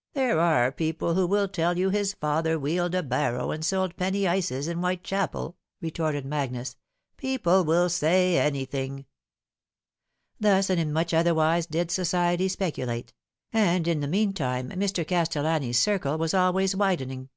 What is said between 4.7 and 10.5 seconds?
Whitechapel," retorted Magnus." People wil say anything." A Wife and no